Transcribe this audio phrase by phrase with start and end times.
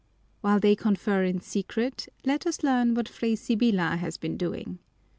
[0.41, 4.79] While they confer in secret, let us learn what Fray Sibyla has been doing.